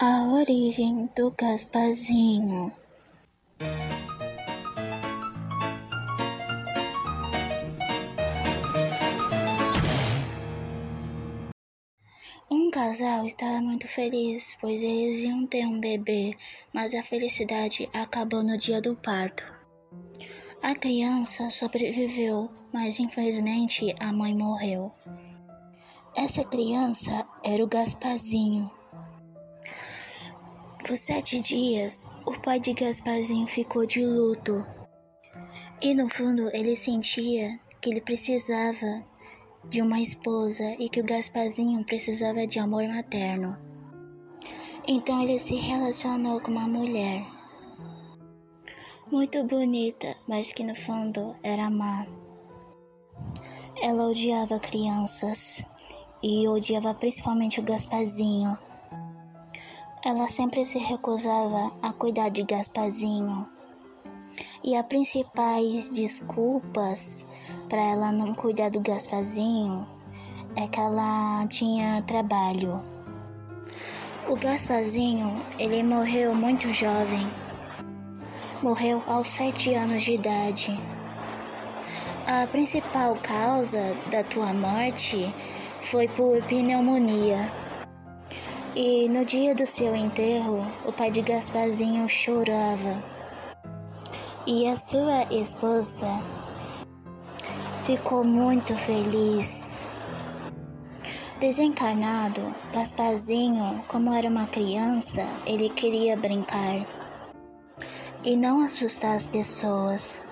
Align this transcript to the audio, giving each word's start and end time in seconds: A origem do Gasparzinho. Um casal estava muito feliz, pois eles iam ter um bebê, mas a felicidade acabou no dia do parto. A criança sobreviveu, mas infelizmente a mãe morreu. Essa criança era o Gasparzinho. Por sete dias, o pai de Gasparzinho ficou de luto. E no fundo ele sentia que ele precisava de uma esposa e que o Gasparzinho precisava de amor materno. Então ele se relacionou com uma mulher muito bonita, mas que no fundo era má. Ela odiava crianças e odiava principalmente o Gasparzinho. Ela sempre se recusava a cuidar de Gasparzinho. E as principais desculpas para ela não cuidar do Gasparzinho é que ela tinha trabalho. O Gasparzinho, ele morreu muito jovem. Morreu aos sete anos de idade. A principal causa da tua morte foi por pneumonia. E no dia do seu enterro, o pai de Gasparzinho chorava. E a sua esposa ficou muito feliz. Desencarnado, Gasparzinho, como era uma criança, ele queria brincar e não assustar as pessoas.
A 0.00 0.28
origem 0.28 1.10
do 1.16 1.34
Gasparzinho. 1.36 2.72
Um 12.48 12.70
casal 12.70 13.26
estava 13.26 13.60
muito 13.60 13.88
feliz, 13.88 14.56
pois 14.60 14.80
eles 14.84 15.18
iam 15.24 15.44
ter 15.48 15.66
um 15.66 15.80
bebê, 15.80 16.30
mas 16.72 16.94
a 16.94 17.02
felicidade 17.02 17.88
acabou 17.92 18.44
no 18.44 18.56
dia 18.56 18.80
do 18.80 18.94
parto. 18.94 19.42
A 20.62 20.76
criança 20.76 21.50
sobreviveu, 21.50 22.48
mas 22.72 23.00
infelizmente 23.00 23.92
a 23.98 24.12
mãe 24.12 24.32
morreu. 24.32 24.92
Essa 26.14 26.44
criança 26.44 27.26
era 27.42 27.64
o 27.64 27.66
Gasparzinho. 27.66 28.77
Por 30.88 30.96
sete 30.96 31.38
dias, 31.40 32.08
o 32.24 32.32
pai 32.40 32.58
de 32.58 32.72
Gasparzinho 32.72 33.46
ficou 33.46 33.84
de 33.84 34.02
luto. 34.02 34.66
E 35.82 35.94
no 35.94 36.08
fundo 36.08 36.48
ele 36.54 36.74
sentia 36.76 37.60
que 37.78 37.90
ele 37.90 38.00
precisava 38.00 39.04
de 39.68 39.82
uma 39.82 40.00
esposa 40.00 40.64
e 40.78 40.88
que 40.88 41.02
o 41.02 41.04
Gasparzinho 41.04 41.84
precisava 41.84 42.46
de 42.46 42.58
amor 42.58 42.88
materno. 42.88 43.58
Então 44.86 45.22
ele 45.22 45.38
se 45.38 45.56
relacionou 45.56 46.40
com 46.40 46.52
uma 46.52 46.66
mulher 46.66 47.22
muito 49.12 49.44
bonita, 49.44 50.16
mas 50.26 50.52
que 50.52 50.64
no 50.64 50.74
fundo 50.74 51.36
era 51.42 51.68
má. 51.68 52.06
Ela 53.82 54.06
odiava 54.06 54.58
crianças 54.58 55.62
e 56.22 56.48
odiava 56.48 56.94
principalmente 56.94 57.60
o 57.60 57.62
Gasparzinho. 57.62 58.56
Ela 60.04 60.28
sempre 60.28 60.64
se 60.64 60.78
recusava 60.78 61.72
a 61.82 61.92
cuidar 61.92 62.28
de 62.28 62.44
Gasparzinho. 62.44 63.48
E 64.62 64.76
as 64.76 64.86
principais 64.86 65.90
desculpas 65.90 67.26
para 67.68 67.82
ela 67.82 68.12
não 68.12 68.32
cuidar 68.32 68.70
do 68.70 68.80
Gasparzinho 68.80 69.84
é 70.56 70.68
que 70.68 70.78
ela 70.78 71.44
tinha 71.48 72.00
trabalho. 72.02 72.80
O 74.28 74.36
Gasparzinho, 74.36 75.42
ele 75.58 75.82
morreu 75.82 76.32
muito 76.34 76.72
jovem. 76.72 77.26
Morreu 78.62 79.02
aos 79.06 79.28
sete 79.28 79.74
anos 79.74 80.02
de 80.04 80.12
idade. 80.12 80.78
A 82.26 82.46
principal 82.46 83.16
causa 83.16 83.96
da 84.10 84.22
tua 84.22 84.52
morte 84.52 85.32
foi 85.80 86.06
por 86.08 86.42
pneumonia. 86.44 87.50
E 88.80 89.08
no 89.08 89.24
dia 89.24 89.56
do 89.56 89.66
seu 89.66 89.92
enterro, 89.96 90.64
o 90.86 90.92
pai 90.92 91.10
de 91.10 91.20
Gasparzinho 91.20 92.08
chorava. 92.08 93.02
E 94.46 94.68
a 94.68 94.76
sua 94.76 95.24
esposa 95.32 96.06
ficou 97.84 98.22
muito 98.22 98.76
feliz. 98.76 99.88
Desencarnado, 101.40 102.54
Gasparzinho, 102.72 103.82
como 103.88 104.12
era 104.12 104.28
uma 104.28 104.46
criança, 104.46 105.26
ele 105.44 105.70
queria 105.70 106.16
brincar 106.16 106.86
e 108.22 108.36
não 108.36 108.60
assustar 108.60 109.16
as 109.16 109.26
pessoas. 109.26 110.24